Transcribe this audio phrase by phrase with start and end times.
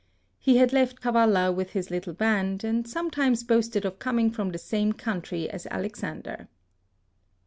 [0.39, 4.57] He had left Kavalla with his little band, and sometimes boasted of coming from the
[4.57, 6.47] same country as Alexan der.